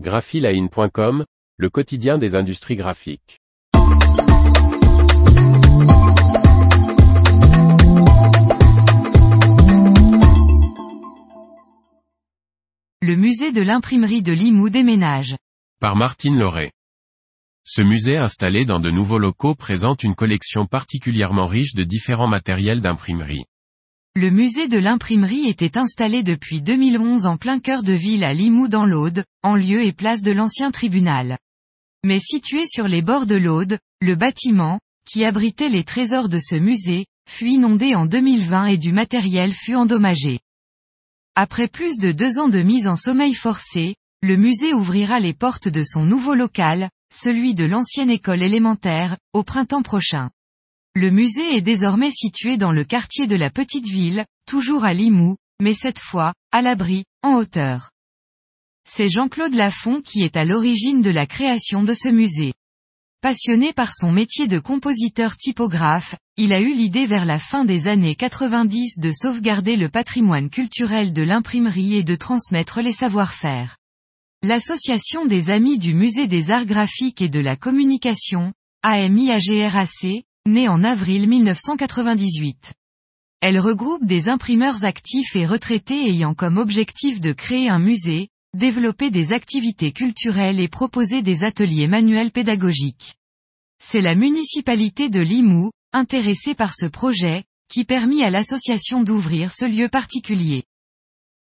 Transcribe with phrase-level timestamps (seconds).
[0.00, 1.24] graphiline.com,
[1.56, 3.38] le quotidien des industries graphiques.
[13.00, 15.36] Le musée de l'imprimerie de Limoux déménage.
[15.80, 16.72] Par Martine Lauré.
[17.64, 22.80] Ce musée installé dans de nouveaux locaux présente une collection particulièrement riche de différents matériels
[22.80, 23.44] d'imprimerie.
[24.16, 28.68] Le musée de l'imprimerie était installé depuis 2011 en plein cœur de ville à Limoux
[28.68, 31.36] dans l'Aude, en lieu et place de l'ancien tribunal.
[32.04, 36.54] Mais situé sur les bords de l'Aude, le bâtiment, qui abritait les trésors de ce
[36.54, 40.38] musée, fut inondé en 2020 et du matériel fut endommagé.
[41.34, 45.66] Après plus de deux ans de mise en sommeil forcé, le musée ouvrira les portes
[45.66, 50.30] de son nouveau local, celui de l'ancienne école élémentaire, au printemps prochain.
[50.96, 55.36] Le musée est désormais situé dans le quartier de la petite ville, toujours à Limoux,
[55.60, 57.90] mais cette fois, à l'abri, en hauteur.
[58.88, 62.52] C'est Jean-Claude Lafont qui est à l'origine de la création de ce musée.
[63.22, 67.88] Passionné par son métier de compositeur typographe, il a eu l'idée vers la fin des
[67.88, 73.78] années 90 de sauvegarder le patrimoine culturel de l'imprimerie et de transmettre les savoir-faire.
[74.42, 80.84] L'association des amis du musée des arts graphiques et de la communication, AMIAGRAC, née en
[80.84, 82.74] avril 1998.
[83.40, 89.10] Elle regroupe des imprimeurs actifs et retraités ayant comme objectif de créer un musée, développer
[89.10, 93.14] des activités culturelles et proposer des ateliers manuels pédagogiques.
[93.82, 99.64] C'est la municipalité de Limoux, intéressée par ce projet, qui permit à l'association d'ouvrir ce
[99.64, 100.64] lieu particulier.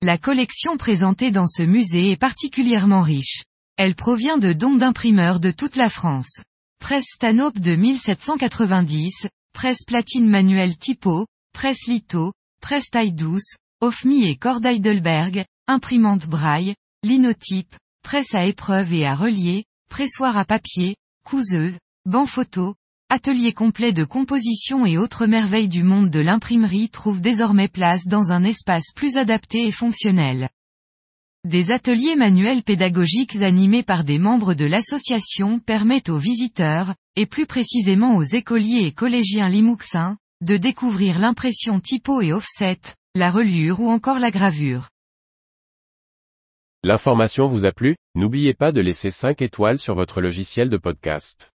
[0.01, 3.43] La collection présentée dans ce musée est particulièrement riche.
[3.77, 6.41] Elle provient de dons d'imprimeurs de toute la France.
[6.79, 14.35] Presse Stanhope de 1790, presse platine manuelle typo, presse litho, presse taille douce, Ofmi et
[14.35, 21.77] Cord Heidelberg, imprimante braille, linotype, presse à épreuve et à relier, pressoir à papier, couseuse,
[22.05, 22.75] banc photo,
[23.09, 28.31] atelier complet de composition et autres merveilles du monde de l'imprimerie trouvent désormais place dans
[28.31, 30.49] un espace plus adapté et fonctionnel.
[31.45, 37.45] Des ateliers manuels pédagogiques animés par des membres de l'association permettent aux visiteurs, et plus
[37.45, 42.79] précisément aux écoliers et collégiens limouxins, de découvrir l'impression typo et offset,
[43.15, 44.89] la reliure ou encore la gravure.
[46.83, 47.95] L'information vous a plu?
[48.15, 51.51] N'oubliez pas de laisser 5 étoiles sur votre logiciel de podcast.